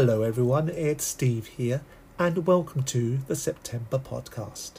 Hello, 0.00 0.22
everyone, 0.22 0.68
it's 0.68 1.04
Steve 1.04 1.48
here, 1.48 1.80
and 2.20 2.46
welcome 2.46 2.84
to 2.84 3.16
the 3.26 3.34
September 3.34 3.98
podcast. 3.98 4.74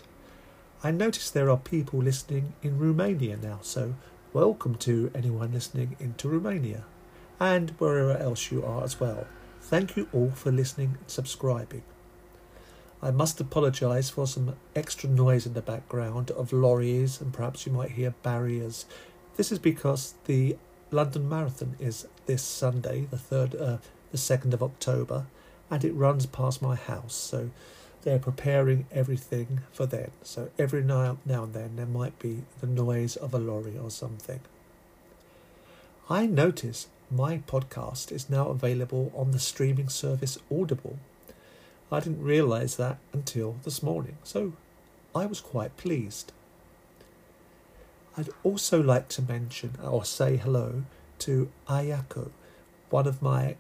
I 0.82 0.92
notice 0.92 1.30
there 1.30 1.50
are 1.50 1.58
people 1.58 2.00
listening 2.00 2.54
in 2.64 2.80
Romania 2.80 3.36
now, 3.36 3.60
so 3.62 3.96
welcome 4.32 4.76
to 4.76 5.12
anyone 5.14 5.52
listening 5.52 5.98
into 6.00 6.30
Romania 6.30 6.86
and 7.38 7.72
wherever 7.72 8.16
else 8.18 8.50
you 8.50 8.64
are 8.64 8.82
as 8.82 9.02
well. 9.02 9.28
Thank 9.60 9.98
you 9.98 10.08
all 10.14 10.32
for 10.32 10.54
listening 10.54 10.96
and 11.02 11.12
subscribing. 11.12 11.84
I 13.02 13.12
must 13.12 13.42
apologise 13.42 14.10
for 14.10 14.26
some 14.26 14.56
extra 14.74 15.10
noise 15.10 15.46
in 15.46 15.54
the 15.54 15.62
background 15.62 16.32
of 16.32 16.54
lorries 16.54 17.20
and 17.20 17.34
perhaps 17.34 17.66
you 17.66 17.74
might 17.74 17.92
hear 17.92 18.12
barriers. 18.24 18.86
This 19.36 19.52
is 19.52 19.60
because 19.60 20.14
the 20.28 20.56
London 20.92 21.28
Marathon 21.28 21.76
is 21.78 22.08
this 22.26 22.42
Sunday, 22.42 23.08
the 23.12 23.18
third, 23.18 23.54
uh, 23.54 23.78
the 24.12 24.18
second 24.18 24.54
of 24.54 24.64
October, 24.64 25.26
and 25.70 25.84
it 25.84 25.94
runs 25.94 26.26
past 26.26 26.62
my 26.62 26.76
house. 26.76 27.16
So 27.16 27.50
they're 28.02 28.20
preparing 28.20 28.86
everything 28.92 29.62
for 29.72 29.86
then. 29.86 30.12
So 30.24 30.50
every 30.58 30.84
now, 30.84 31.18
now 31.26 31.44
and 31.44 31.54
then 31.54 31.76
there 31.76 31.86
might 31.86 32.18
be 32.20 32.44
the 32.62 32.68
noise 32.68 33.16
of 33.16 33.34
a 33.34 33.40
lorry 33.40 33.78
or 33.78 33.92
something. 33.92 34.40
I 36.10 36.26
notice 36.26 36.88
my 37.12 37.40
podcast 37.40 38.12
is 38.12 38.30
now 38.30 38.48
available 38.50 39.12
on 39.16 39.32
the 39.32 39.40
streaming 39.40 39.90
service 39.90 40.38
Audible. 40.52 40.98
I 41.92 42.00
didn't 42.00 42.24
realise 42.24 42.76
that 42.76 42.98
until 43.14 43.58
this 43.64 43.82
morning, 43.84 44.18
so 44.24 44.54
I 45.16 45.26
was 45.26 45.42
quite 45.42 45.76
pleased. 45.76 46.32
I'd 48.18 48.30
also 48.44 48.82
like 48.82 49.08
to 49.10 49.22
mention 49.22 49.74
or 49.84 50.06
say 50.06 50.38
hello 50.38 50.84
to 51.20 51.50
Ayako, 51.68 52.32
one 52.90 53.08
of 53.08 53.22
my 53.22 53.56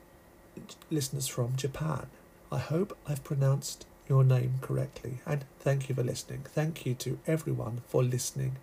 listeners 0.90 1.28
from 1.28 1.56
Japan. 1.56 2.08
I 2.52 2.60
hope 2.60 2.98
I've 3.08 3.24
pronounced 3.24 3.86
your 4.08 4.24
name 4.24 4.56
correctly, 4.62 5.20
and 5.26 5.46
thank 5.60 5.88
you 5.88 5.96
for 5.96 6.04
listening. 6.04 6.46
Thank 6.46 6.86
you 6.86 6.96
to 6.96 7.20
everyone 7.28 7.82
for 7.88 8.04
listening 8.04 8.58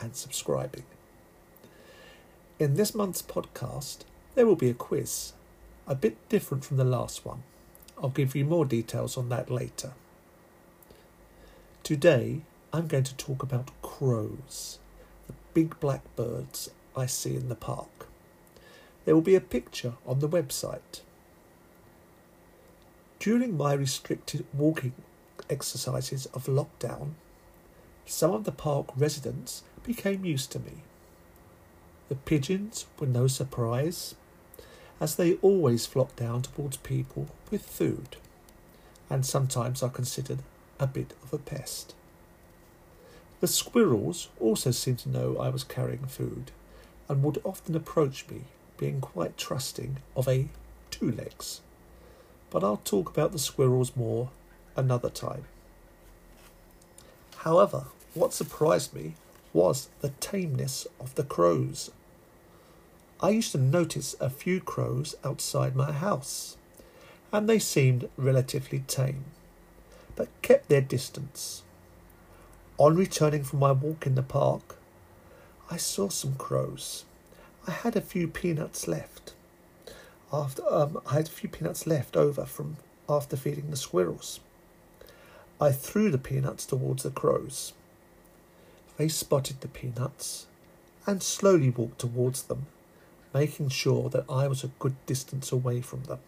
and 0.00 0.14
subscribing. 0.14 0.84
In 2.58 2.74
this 2.74 2.94
month's 2.94 3.22
podcast, 3.22 4.00
there 4.34 4.46
will 4.46 4.56
be 4.56 4.68
a 4.68 4.74
quiz, 4.74 5.32
a 5.86 5.94
bit 5.94 6.16
different 6.28 6.64
from 6.64 6.76
the 6.76 6.84
last 6.84 7.24
one. 7.24 7.42
I'll 8.02 8.10
give 8.10 8.36
you 8.36 8.44
more 8.44 8.64
details 8.64 9.16
on 9.16 9.28
that 9.30 9.50
later. 9.50 9.92
Today, 11.82 12.42
I'm 12.72 12.86
going 12.86 13.04
to 13.04 13.16
talk 13.16 13.42
about 13.42 13.70
crows, 13.82 14.78
the 15.26 15.32
big 15.54 15.80
black 15.80 16.02
birds 16.16 16.70
I 16.96 17.06
see 17.06 17.34
in 17.34 17.48
the 17.48 17.54
park. 17.54 18.06
There 19.04 19.14
will 19.14 19.22
be 19.22 19.34
a 19.34 19.40
picture 19.40 19.94
on 20.06 20.20
the 20.20 20.28
website. 20.28 21.00
During 23.20 23.54
my 23.54 23.74
restricted 23.74 24.46
walking 24.54 24.94
exercises 25.50 26.24
of 26.32 26.46
lockdown, 26.46 27.10
some 28.06 28.32
of 28.32 28.44
the 28.44 28.50
park 28.50 28.86
residents 28.96 29.62
became 29.82 30.24
used 30.24 30.50
to 30.52 30.58
me. 30.58 30.78
The 32.08 32.14
pigeons 32.14 32.86
were 32.98 33.06
no 33.06 33.26
surprise, 33.26 34.14
as 35.02 35.16
they 35.16 35.34
always 35.42 35.84
flock 35.84 36.16
down 36.16 36.40
towards 36.40 36.78
people 36.78 37.26
with 37.50 37.66
food, 37.66 38.16
and 39.10 39.26
sometimes 39.26 39.82
are 39.82 39.90
considered 39.90 40.38
a 40.78 40.86
bit 40.86 41.12
of 41.22 41.34
a 41.34 41.38
pest. 41.38 41.94
The 43.40 43.48
squirrels 43.48 44.28
also 44.40 44.70
seemed 44.70 45.00
to 45.00 45.10
know 45.10 45.36
I 45.36 45.50
was 45.50 45.62
carrying 45.62 46.06
food, 46.06 46.52
and 47.06 47.22
would 47.22 47.42
often 47.44 47.76
approach 47.76 48.26
me, 48.30 48.44
being 48.78 49.02
quite 49.02 49.36
trusting 49.36 49.98
of 50.16 50.26
a 50.26 50.48
two 50.90 51.12
legs. 51.12 51.60
But 52.50 52.64
I'll 52.64 52.78
talk 52.84 53.08
about 53.08 53.32
the 53.32 53.38
squirrels 53.38 53.96
more 53.96 54.30
another 54.76 55.10
time. 55.10 55.44
However, 57.38 57.84
what 58.14 58.32
surprised 58.32 58.92
me 58.92 59.14
was 59.52 59.88
the 60.00 60.10
tameness 60.20 60.86
of 61.00 61.14
the 61.14 61.24
crows. 61.24 61.90
I 63.20 63.30
used 63.30 63.52
to 63.52 63.58
notice 63.58 64.14
a 64.20 64.30
few 64.30 64.60
crows 64.60 65.14
outside 65.24 65.76
my 65.76 65.92
house, 65.92 66.56
and 67.32 67.48
they 67.48 67.58
seemed 67.58 68.08
relatively 68.16 68.80
tame, 68.86 69.24
but 70.16 70.28
kept 70.42 70.68
their 70.68 70.80
distance. 70.80 71.62
On 72.78 72.96
returning 72.96 73.44
from 73.44 73.58
my 73.58 73.72
walk 73.72 74.06
in 74.06 74.14
the 74.14 74.22
park, 74.22 74.76
I 75.70 75.76
saw 75.76 76.08
some 76.08 76.34
crows. 76.34 77.04
I 77.66 77.72
had 77.72 77.94
a 77.94 78.00
few 78.00 78.26
peanuts 78.26 78.88
left. 78.88 79.34
After 80.32 80.62
um, 80.72 81.00
I 81.06 81.14
had 81.14 81.26
a 81.26 81.30
few 81.30 81.48
peanuts 81.48 81.86
left 81.86 82.16
over 82.16 82.44
from 82.44 82.76
after 83.08 83.36
feeding 83.36 83.70
the 83.70 83.76
squirrels. 83.76 84.40
I 85.60 85.72
threw 85.72 86.10
the 86.10 86.18
peanuts 86.18 86.64
towards 86.66 87.02
the 87.02 87.10
crows. 87.10 87.72
They 88.96 89.08
spotted 89.08 89.60
the 89.60 89.68
peanuts 89.68 90.46
and 91.06 91.22
slowly 91.22 91.70
walked 91.70 91.98
towards 91.98 92.42
them 92.44 92.66
making 93.32 93.68
sure 93.68 94.08
that 94.10 94.24
I 94.28 94.48
was 94.48 94.64
a 94.64 94.70
good 94.78 94.94
distance 95.06 95.52
away 95.52 95.80
from 95.80 96.04
them. 96.04 96.18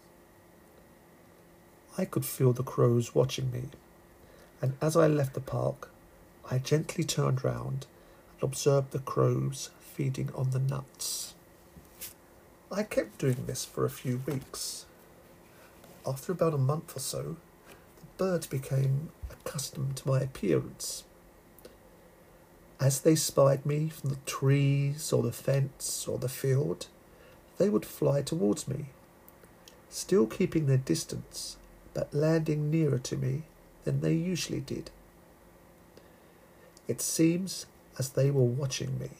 I 1.99 2.05
could 2.05 2.25
feel 2.25 2.53
the 2.53 2.63
crows 2.63 3.15
watching 3.15 3.51
me, 3.51 3.65
and 4.61 4.75
as 4.81 4.97
I 4.97 5.07
left 5.07 5.35
the 5.35 5.41
park, 5.41 5.91
I 6.51 6.59
gently 6.59 7.05
turned 7.05 7.45
round 7.45 7.87
and 8.35 8.43
observed 8.43 8.93
the 8.93 8.99
crows 8.99 9.71
feeding 9.81 10.31
on 10.35 10.51
the 10.51 10.59
nuts. 10.59 11.35
I 12.75 12.85
kept 12.85 13.19
doing 13.19 13.45
this 13.47 13.67
for 13.67 13.85
a 13.85 13.91
few 13.91 14.23
weeks. 14.27 14.87
After 16.07 16.33
about 16.33 16.55
a 16.55 16.59
month 16.59 16.97
or 16.97 17.01
so, 17.01 17.37
the 17.69 18.07
birds 18.17 18.47
became 18.47 19.11
accustomed 19.31 19.99
to 19.99 20.09
my 20.09 20.21
appearance. 20.21 21.05
As 22.81 23.03
they 23.03 23.15
spied 23.15 23.67
me 23.67 23.91
from 23.91 24.09
the 24.09 24.19
trees 24.25 25.13
or 25.13 25.23
the 25.23 25.33
fence 25.33 26.09
or 26.09 26.17
the 26.17 26.31
field, 26.31 26.87
they 27.59 27.69
would 27.69 27.85
fly 27.85 28.23
towards 28.23 28.67
me, 28.67 28.87
still 29.91 30.27
keeping 30.27 30.65
their 30.65 30.79
distance, 30.79 31.59
but 31.93 32.15
landing 32.15 32.71
nearer 32.71 32.99
to 33.01 33.19
me 33.19 33.43
than 33.85 34.01
they 34.01 34.15
usually 34.15 34.61
did. 34.61 34.91
It 36.89 37.03
seems 37.03 37.67
as 37.99 38.09
they 38.09 38.31
were 38.31 38.43
watching 38.43 38.99
me. 38.99 39.11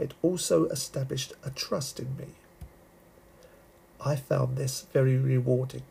It 0.00 0.14
also 0.22 0.64
established 0.66 1.34
a 1.44 1.50
trust 1.50 2.00
in 2.00 2.16
me. 2.16 2.28
I 4.00 4.16
found 4.16 4.56
this 4.56 4.86
very 4.92 5.16
rewarding. 5.18 5.82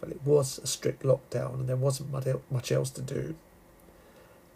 But 0.00 0.10
it 0.10 0.20
was 0.24 0.58
a 0.58 0.66
strict 0.66 1.04
lockdown 1.04 1.54
and 1.54 1.68
there 1.68 1.76
wasn't 1.76 2.12
much 2.50 2.72
else 2.72 2.90
to 2.90 3.00
do. 3.00 3.36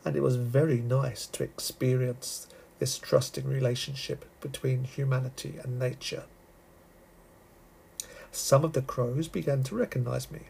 And 0.05 0.17
it 0.17 0.23
was 0.23 0.37
very 0.37 0.79
nice 0.79 1.27
to 1.29 1.45
experience 1.45 2.49
this 2.81 2.99
trusting 2.99 3.47
relationship 3.47 4.25
between 4.41 4.85
humanity 4.85 5.55
and 5.63 5.79
nature. 5.79 6.25
Some 8.31 8.65
of 8.65 8.73
the 8.73 8.83
crows 8.83 9.29
began 9.29 9.63
to 9.65 9.75
recognize 9.75 10.31
me, 10.31 10.43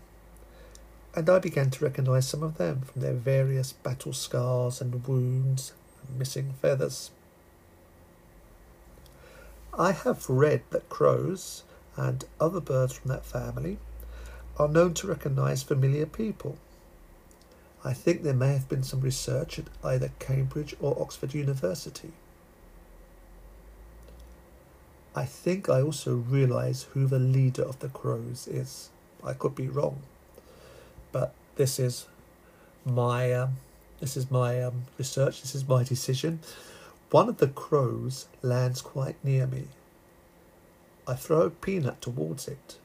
and 1.15 1.29
I 1.31 1.39
began 1.39 1.71
to 1.71 1.85
recognize 1.85 2.29
some 2.29 2.43
of 2.43 2.59
them 2.59 2.83
from 2.83 3.00
their 3.00 3.15
various 3.15 3.73
battle 3.73 4.12
scars 4.12 4.81
and 4.81 5.06
wounds 5.06 5.73
and 6.06 6.19
missing 6.19 6.55
feathers. 6.61 7.11
I 9.78 9.93
have 9.93 10.28
read 10.28 10.62
that 10.71 10.89
crows 10.89 11.62
and 11.97 12.25
other 12.41 12.61
birds 12.61 12.94
from 12.94 13.11
that 13.11 13.25
family 13.25 13.78
are 14.59 14.66
known 14.66 14.93
to 14.94 15.06
recognize 15.06 15.62
familiar 15.62 16.05
people. 16.05 16.59
I 17.84 17.93
think 17.93 18.22
there 18.25 18.34
may 18.34 18.55
have 18.55 18.69
been 18.69 18.83
some 18.83 19.00
research 19.00 19.56
at 19.56 19.67
either 19.84 20.11
Cambridge 20.19 20.75
or 20.81 21.00
Oxford 21.00 21.33
University. 21.33 22.11
I 25.14 25.25
think 25.25 25.69
I 25.69 25.81
also 25.81 26.17
realise 26.17 26.85
who 26.94 27.06
the 27.06 27.20
leader 27.20 27.62
of 27.62 27.79
the 27.79 27.88
crows 27.88 28.49
is. 28.49 28.91
I 29.23 29.32
could 29.32 29.55
be 29.55 29.69
wrong, 29.69 30.02
but 31.12 31.35
this 31.55 31.79
is 31.79 32.06
my 32.85 33.32
um, 33.32 33.58
this 34.00 34.17
is 34.17 34.29
my 34.29 34.61
um, 34.62 34.85
research. 34.97 35.41
This 35.41 35.55
is 35.55 35.67
my 35.67 35.85
decision. 35.85 36.41
One 37.11 37.29
of 37.29 37.38
the 37.38 37.49
crows 37.49 38.26
lands 38.43 38.82
quite 38.82 39.17
near 39.25 39.47
me. 39.47 39.64
I 41.08 41.14
throw 41.14 41.43
a 41.43 41.50
peanut 41.50 42.00
towards 42.00 42.46
it. 42.46 42.78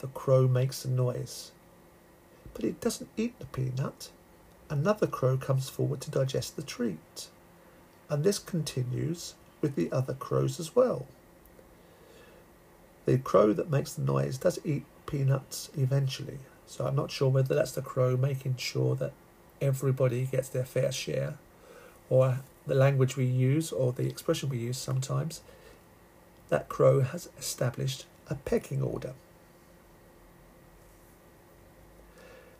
The 0.00 0.08
crow 0.08 0.46
makes 0.46 0.84
a 0.84 0.90
noise 0.90 1.52
but 2.56 2.64
it 2.64 2.80
doesn't 2.80 3.10
eat 3.18 3.38
the 3.38 3.44
peanut. 3.44 4.08
Another 4.70 5.06
crow 5.06 5.36
comes 5.36 5.68
forward 5.68 6.00
to 6.00 6.10
digest 6.10 6.56
the 6.56 6.62
treat, 6.62 7.28
and 8.08 8.24
this 8.24 8.38
continues 8.38 9.34
with 9.60 9.76
the 9.76 9.92
other 9.92 10.14
crows 10.14 10.58
as 10.58 10.74
well. 10.74 11.06
The 13.04 13.18
crow 13.18 13.52
that 13.52 13.70
makes 13.70 13.92
the 13.92 14.02
noise 14.02 14.38
does 14.38 14.58
eat 14.64 14.86
peanuts 15.04 15.68
eventually, 15.76 16.38
so 16.66 16.86
I'm 16.86 16.96
not 16.96 17.10
sure 17.10 17.28
whether 17.28 17.54
that's 17.54 17.72
the 17.72 17.82
crow 17.82 18.16
making 18.16 18.56
sure 18.56 18.96
that 18.96 19.12
everybody 19.60 20.24
gets 20.24 20.48
their 20.48 20.64
fair 20.64 20.90
share, 20.90 21.34
or 22.08 22.40
the 22.66 22.74
language 22.74 23.18
we 23.18 23.26
use 23.26 23.70
or 23.70 23.92
the 23.92 24.08
expression 24.08 24.48
we 24.48 24.58
use 24.58 24.78
sometimes 24.78 25.42
that 26.48 26.68
Crow 26.68 27.00
has 27.00 27.28
established 27.38 28.06
a 28.28 28.34
pecking 28.34 28.82
order. 28.82 29.14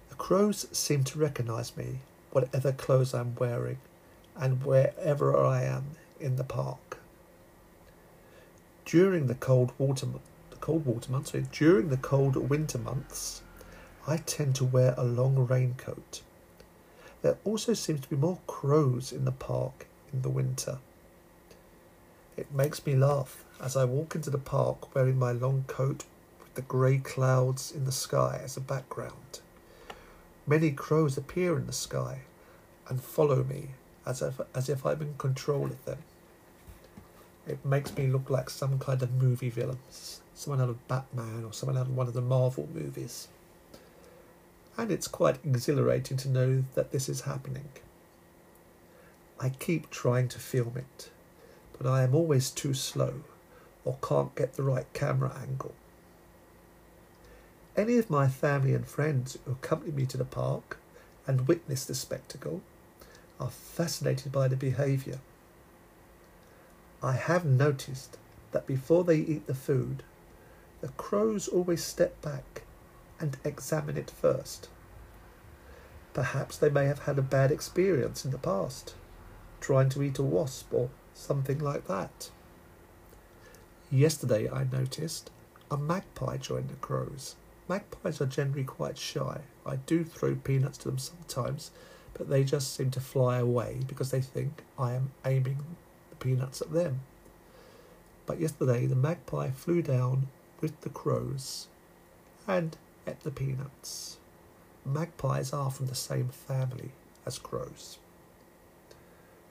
The 0.08 0.14
crows 0.16 0.66
seem 0.72 1.04
to 1.04 1.18
recognise 1.18 1.76
me, 1.76 2.00
whatever 2.30 2.72
clothes 2.72 3.14
I'm 3.14 3.34
wearing, 3.34 3.78
and 4.34 4.64
wherever 4.64 5.36
I 5.36 5.62
am 5.64 5.96
in 6.20 6.36
the 6.36 6.44
park. 6.44 6.98
During 8.84 9.26
the 9.26 9.34
cold 9.34 9.72
water, 9.78 10.06
the 10.50 10.56
cold 10.56 10.86
water 10.86 11.10
months, 11.10 11.32
sorry, 11.32 11.46
during 11.52 11.88
the 11.88 11.96
cold 11.96 12.36
winter 12.36 12.78
months, 12.78 13.42
I 14.06 14.18
tend 14.18 14.54
to 14.56 14.64
wear 14.64 14.94
a 14.96 15.04
long 15.04 15.34
raincoat. 15.46 16.22
There 17.22 17.36
also 17.44 17.74
seems 17.74 18.00
to 18.02 18.08
be 18.08 18.16
more 18.16 18.38
crows 18.46 19.12
in 19.12 19.24
the 19.24 19.32
park 19.32 19.86
in 20.12 20.22
the 20.22 20.30
winter. 20.30 20.78
It 22.36 22.52
makes 22.52 22.84
me 22.84 22.94
laugh 22.94 23.44
as 23.60 23.76
I 23.76 23.84
walk 23.84 24.14
into 24.14 24.30
the 24.30 24.38
park 24.38 24.94
wearing 24.94 25.18
my 25.18 25.32
long 25.32 25.64
coat 25.66 26.04
with 26.40 26.54
the 26.54 26.62
grey 26.62 26.98
clouds 26.98 27.72
in 27.72 27.84
the 27.84 27.92
sky 27.92 28.40
as 28.44 28.56
a 28.56 28.60
background. 28.60 29.40
Many 30.46 30.70
crows 30.70 31.16
appear 31.16 31.56
in 31.56 31.66
the 31.66 31.72
sky 31.72 32.20
and 32.88 33.00
follow 33.00 33.42
me 33.42 33.70
as 34.04 34.22
if, 34.22 34.40
as 34.54 34.68
if 34.68 34.84
I'm 34.84 35.02
in 35.02 35.14
control 35.18 35.66
of 35.66 35.84
them. 35.84 35.98
It 37.46 37.64
makes 37.64 37.96
me 37.96 38.06
look 38.06 38.28
like 38.28 38.50
some 38.50 38.78
kind 38.78 39.02
of 39.02 39.14
movie 39.14 39.50
villain, 39.50 39.78
someone 40.34 40.60
out 40.60 40.68
of 40.68 40.88
Batman 40.88 41.44
or 41.44 41.52
someone 41.52 41.78
out 41.78 41.86
of 41.86 41.96
one 41.96 42.06
of 42.06 42.14
the 42.14 42.20
Marvel 42.20 42.68
movies. 42.74 43.28
And 44.76 44.90
it's 44.92 45.08
quite 45.08 45.38
exhilarating 45.44 46.16
to 46.18 46.28
know 46.28 46.64
that 46.74 46.92
this 46.92 47.08
is 47.08 47.22
happening. 47.22 47.68
I 49.40 49.48
keep 49.50 49.90
trying 49.90 50.28
to 50.28 50.38
film 50.38 50.74
it, 50.76 51.10
but 51.78 51.86
I 51.86 52.02
am 52.02 52.14
always 52.14 52.50
too 52.50 52.74
slow 52.74 53.22
or 53.84 53.98
can't 54.02 54.34
get 54.34 54.54
the 54.54 54.62
right 54.62 54.86
camera 54.92 55.32
angle. 55.40 55.74
Any 57.76 57.98
of 57.98 58.10
my 58.10 58.28
family 58.28 58.74
and 58.74 58.86
friends 58.86 59.38
who 59.44 59.52
accompany 59.52 59.92
me 59.92 60.06
to 60.06 60.16
the 60.16 60.24
park 60.24 60.78
and 61.26 61.46
witness 61.46 61.84
the 61.84 61.94
spectacle 61.94 62.62
are 63.38 63.50
fascinated 63.50 64.32
by 64.32 64.48
the 64.48 64.56
behaviour. 64.56 65.20
I 67.02 67.12
have 67.12 67.44
noticed 67.44 68.16
that 68.52 68.66
before 68.66 69.04
they 69.04 69.18
eat 69.18 69.46
the 69.46 69.54
food, 69.54 70.02
the 70.80 70.88
crows 70.88 71.48
always 71.48 71.84
step 71.84 72.20
back 72.22 72.62
and 73.20 73.36
examine 73.44 73.96
it 73.96 74.10
first. 74.10 74.68
Perhaps 76.14 76.56
they 76.56 76.70
may 76.70 76.86
have 76.86 77.00
had 77.00 77.18
a 77.18 77.22
bad 77.22 77.52
experience 77.52 78.24
in 78.24 78.30
the 78.30 78.38
past, 78.38 78.94
trying 79.60 79.90
to 79.90 80.02
eat 80.02 80.18
a 80.18 80.22
wasp 80.22 80.72
or 80.72 80.88
something 81.16 81.58
like 81.58 81.86
that. 81.86 82.30
Yesterday 83.90 84.48
I 84.50 84.64
noticed 84.64 85.30
a 85.70 85.76
magpie 85.76 86.36
joined 86.36 86.68
the 86.68 86.74
crows. 86.76 87.36
Magpies 87.68 88.20
are 88.20 88.26
generally 88.26 88.64
quite 88.64 88.98
shy. 88.98 89.40
I 89.64 89.76
do 89.76 90.04
throw 90.04 90.36
peanuts 90.36 90.78
to 90.78 90.88
them 90.88 90.98
sometimes, 90.98 91.70
but 92.14 92.28
they 92.28 92.44
just 92.44 92.74
seem 92.74 92.90
to 92.92 93.00
fly 93.00 93.38
away 93.38 93.80
because 93.86 94.10
they 94.10 94.20
think 94.20 94.62
I 94.78 94.92
am 94.92 95.10
aiming 95.24 95.58
the 96.10 96.16
peanuts 96.16 96.60
at 96.60 96.72
them. 96.72 97.00
But 98.26 98.40
yesterday 98.40 98.86
the 98.86 98.94
magpie 98.94 99.50
flew 99.50 99.82
down 99.82 100.28
with 100.60 100.80
the 100.82 100.90
crows 100.90 101.66
and 102.46 102.76
ate 103.06 103.20
the 103.20 103.30
peanuts. 103.30 104.18
Magpies 104.84 105.52
are 105.52 105.70
from 105.70 105.86
the 105.86 105.94
same 105.94 106.28
family 106.28 106.90
as 107.24 107.38
crows. 107.38 107.98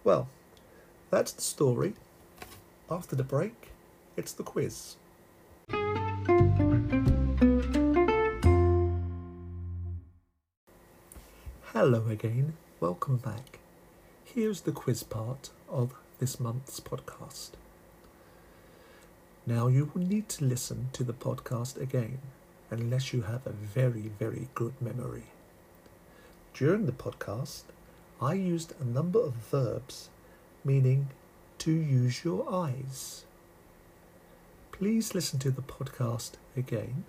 Well, 0.03 0.29
that's 1.09 1.31
the 1.31 1.41
story. 1.41 1.93
After 2.89 3.15
the 3.15 3.23
break, 3.23 3.69
it's 4.17 4.33
the 4.33 4.43
quiz. 4.43 4.95
Hello 11.73 12.05
again, 12.09 12.53
welcome 12.79 13.17
back. 13.17 13.59
Here's 14.23 14.61
the 14.61 14.71
quiz 14.71 15.03
part 15.03 15.49
of 15.69 15.93
this 16.19 16.39
month's 16.39 16.79
podcast. 16.79 17.51
Now, 19.45 19.67
you 19.67 19.91
will 19.93 20.01
need 20.01 20.27
to 20.29 20.45
listen 20.45 20.89
to 20.93 21.03
the 21.03 21.13
podcast 21.13 21.79
again 21.79 22.19
unless 22.71 23.13
you 23.13 23.21
have 23.23 23.45
a 23.45 23.51
very, 23.51 24.11
very 24.17 24.47
good 24.55 24.73
memory. 24.81 25.25
During 26.53 26.85
the 26.85 26.91
podcast, 26.91 27.63
I 28.21 28.33
used 28.33 28.73
a 28.79 28.85
number 28.85 29.19
of 29.19 29.33
verbs 29.33 30.09
meaning 30.65 31.09
to 31.59 31.71
use 31.71 32.25
your 32.25 32.51
eyes. 32.51 33.23
Please 34.71 35.13
listen 35.15 35.39
to 35.39 35.51
the 35.51 35.61
podcast 35.61 36.31
again 36.57 37.05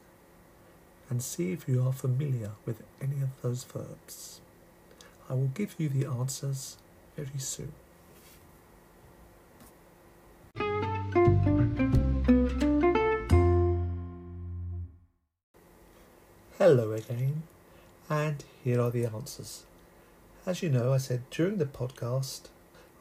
and 1.08 1.22
see 1.22 1.52
if 1.52 1.66
you 1.66 1.82
are 1.82 1.92
familiar 1.92 2.52
with 2.66 2.82
any 3.00 3.22
of 3.22 3.30
those 3.42 3.64
verbs. 3.64 4.40
I 5.28 5.34
will 5.34 5.50
give 5.54 5.74
you 5.78 5.88
the 5.88 6.06
answers 6.06 6.76
very 7.16 7.38
soon. 7.38 7.72
Hello 16.58 16.92
again, 16.92 17.42
and 18.10 18.44
here 18.62 18.80
are 18.80 18.90
the 18.90 19.06
answers. 19.06 19.64
As 20.44 20.62
you 20.62 20.68
know, 20.68 20.92
I 20.92 20.98
said 20.98 21.28
during 21.30 21.58
the 21.58 21.64
podcast 21.64 22.48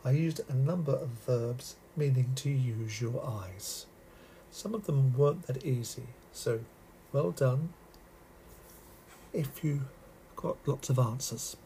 I 0.05 0.11
used 0.11 0.39
a 0.47 0.53
number 0.53 0.91
of 0.91 1.09
verbs 1.25 1.77
meaning 1.97 2.33
to 2.35 2.49
use 2.51 3.01
your 3.01 3.25
eyes. 3.25 3.87
Some 4.51 4.75
of 4.75 4.85
them 4.85 5.17
weren't 5.17 5.47
that 5.47 5.65
easy, 5.65 6.03
so 6.31 6.59
well 7.11 7.31
done 7.31 7.69
if 9.33 9.63
you 9.63 9.81
got 10.35 10.57
lots 10.67 10.91
of 10.91 10.99
answers. 10.99 11.57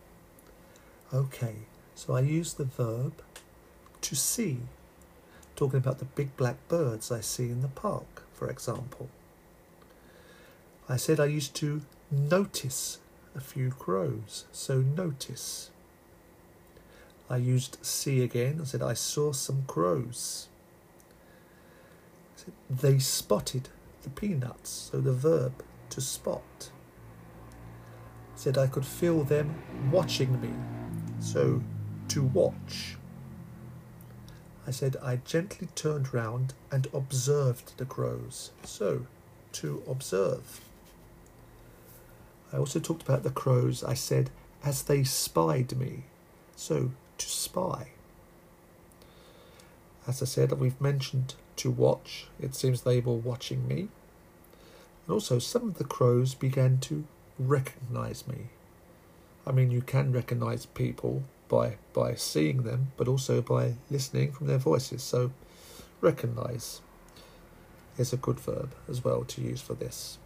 Okay, 1.13 1.55
so 1.95 2.15
I 2.15 2.21
used 2.21 2.55
the 2.55 2.63
verb 2.63 3.11
to 3.99 4.15
see, 4.15 4.59
talking 5.57 5.79
about 5.79 5.99
the 5.99 6.05
big 6.05 6.37
black 6.37 6.55
birds 6.69 7.11
I 7.11 7.19
see 7.19 7.49
in 7.49 7.61
the 7.61 7.67
park, 7.67 8.23
for 8.33 8.49
example. 8.49 9.09
I 10.87 10.95
said 10.95 11.19
I 11.19 11.25
used 11.25 11.55
to 11.55 11.81
notice 12.09 12.99
a 13.35 13.41
few 13.41 13.71
crows, 13.71 14.45
so 14.53 14.79
notice. 14.79 15.71
I 17.29 17.37
used 17.37 17.77
see 17.85 18.23
again. 18.23 18.59
I 18.61 18.63
said 18.65 18.81
I 18.81 18.93
saw 18.93 19.31
some 19.33 19.63
crows. 19.67 20.47
Said, 22.35 22.53
they 22.69 22.97
spotted 22.97 23.69
the 24.01 24.09
peanuts, 24.09 24.89
so 24.91 24.99
the 24.99 25.13
verb 25.13 25.63
to 25.91 26.01
spot. 26.01 26.71
said 28.35 28.57
I 28.57 28.67
could 28.67 28.85
feel 28.85 29.23
them 29.23 29.61
watching 29.91 30.41
me, 30.41 30.53
so, 31.19 31.61
to 32.07 32.23
watch. 32.23 32.95
I 34.65 34.71
said 34.71 34.95
I 35.03 35.17
gently 35.17 35.67
turned 35.75 36.13
round 36.13 36.53
and 36.71 36.87
observed 36.93 37.77
the 37.77 37.85
crows. 37.85 38.51
So, 38.63 39.05
to 39.53 39.83
observe. 39.87 40.61
I 42.53 42.57
also 42.57 42.79
talked 42.79 43.03
about 43.03 43.23
the 43.23 43.29
crows. 43.31 43.83
I 43.83 43.93
said, 43.93 44.29
as 44.63 44.83
they 44.83 45.03
spied 45.03 45.77
me. 45.77 46.03
So, 46.55 46.91
to 47.19 47.27
spy. 47.27 47.89
As 50.07 50.21
I 50.21 50.25
said, 50.25 50.51
we've 50.53 50.81
mentioned 50.81 51.35
to 51.57 51.69
watch. 51.69 52.27
It 52.41 52.55
seems 52.55 52.81
they 52.81 52.99
were 52.99 53.13
watching 53.13 53.67
me. 53.67 53.89
And 55.05 55.13
also, 55.13 55.39
some 55.39 55.69
of 55.69 55.77
the 55.77 55.83
crows 55.83 56.33
began 56.33 56.79
to 56.79 57.05
recognize 57.37 58.27
me. 58.27 58.47
I 59.45 59.51
mean, 59.51 59.71
you 59.71 59.81
can 59.81 60.11
recognize 60.11 60.65
people 60.65 61.23
by 61.47 61.77
by 61.93 62.15
seeing 62.15 62.63
them, 62.63 62.91
but 62.97 63.07
also 63.07 63.41
by 63.41 63.75
listening 63.89 64.31
from 64.31 64.47
their 64.47 64.57
voices. 64.57 65.03
So, 65.03 65.31
recognize 66.01 66.81
is 67.97 68.13
a 68.13 68.17
good 68.17 68.39
verb 68.39 68.73
as 68.87 69.03
well 69.03 69.23
to 69.25 69.41
use 69.41 69.61
for 69.61 69.73
this. 69.73 70.17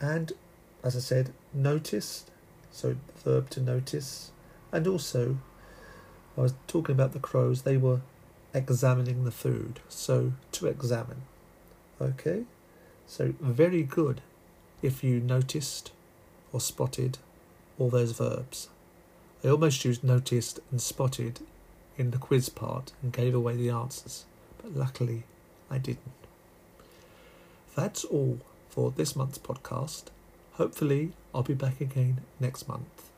And 0.00 0.32
as 0.82 0.96
I 0.96 0.98
said, 0.98 1.32
notice, 1.54 2.26
so 2.72 2.96
the 3.22 3.30
verb 3.30 3.50
to 3.50 3.60
notice, 3.60 4.32
and 4.72 4.86
also 4.86 5.36
I 6.36 6.40
was 6.40 6.54
talking 6.66 6.94
about 6.94 7.12
the 7.12 7.18
crows, 7.18 7.62
they 7.62 7.76
were 7.76 8.00
examining 8.54 9.24
the 9.24 9.30
food, 9.30 9.80
so 9.88 10.32
to 10.52 10.66
examine. 10.66 11.22
Okay, 12.00 12.44
so 13.06 13.34
very 13.40 13.82
good 13.82 14.22
if 14.80 15.04
you 15.04 15.20
noticed 15.20 15.92
or 16.52 16.60
spotted 16.60 17.18
all 17.78 17.90
those 17.90 18.12
verbs. 18.12 18.68
I 19.44 19.48
almost 19.48 19.84
used 19.84 20.02
noticed 20.02 20.60
and 20.70 20.80
spotted 20.80 21.40
in 21.98 22.10
the 22.10 22.18
quiz 22.18 22.48
part 22.48 22.92
and 23.02 23.12
gave 23.12 23.34
away 23.34 23.56
the 23.56 23.70
answers, 23.70 24.24
but 24.62 24.74
luckily 24.74 25.24
I 25.70 25.78
didn't. 25.78 26.12
That's 27.74 28.04
all 28.04 28.38
for 28.68 28.90
this 28.90 29.14
month's 29.14 29.38
podcast. 29.38 30.04
Hopefully, 30.52 31.12
I'll 31.34 31.42
be 31.42 31.54
back 31.54 31.80
again 31.80 32.20
next 32.38 32.68
month. 32.68 33.11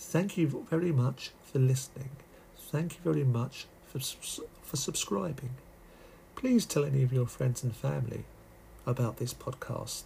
Thank 0.00 0.38
you 0.38 0.64
very 0.70 0.92
much 0.92 1.32
for 1.42 1.58
listening. 1.58 2.10
Thank 2.56 2.94
you 2.94 3.00
very 3.12 3.24
much 3.24 3.66
for, 3.86 3.98
for 3.98 4.76
subscribing. 4.76 5.50
Please 6.36 6.64
tell 6.64 6.84
any 6.84 7.02
of 7.02 7.12
your 7.12 7.26
friends 7.26 7.62
and 7.62 7.74
family 7.74 8.24
about 8.86 9.18
this 9.18 9.34
podcast 9.34 10.04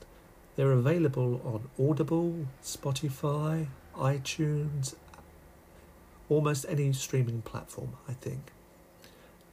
They're 0.57 0.73
available 0.73 1.41
on 1.45 1.69
Audible, 1.89 2.47
Spotify, 2.63 3.69
iTunes, 3.97 4.95
almost 6.29 6.67
any 6.69 6.93
streaming 6.93 7.43
platform, 7.43 7.95
I 8.09 8.13
think. 8.15 8.51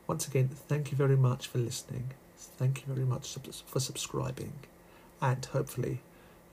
Once 0.08 0.28
again, 0.28 0.50
thank 0.50 0.92
you 0.92 0.98
very 0.98 1.16
much 1.16 1.48
for 1.48 1.58
listening. 1.60 2.12
Thank 2.38 2.86
you 2.86 2.94
very 2.94 3.06
much 3.06 3.38
for 3.66 3.80
subscribing. 3.80 4.54
And 5.22 5.44
hopefully, 5.46 6.00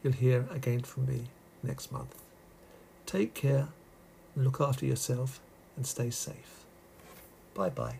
you'll 0.02 0.12
hear 0.12 0.46
again 0.50 0.82
from 0.82 1.06
me 1.06 1.24
next 1.62 1.90
month. 1.90 2.25
Take 3.06 3.34
care, 3.34 3.68
look 4.36 4.60
after 4.60 4.84
yourself, 4.84 5.40
and 5.76 5.86
stay 5.86 6.10
safe. 6.10 6.64
Bye 7.54 7.70
bye. 7.70 7.98